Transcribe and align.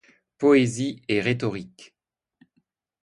Poésie 0.39 1.03
et 1.09 1.21
rhétorique. 1.21 1.93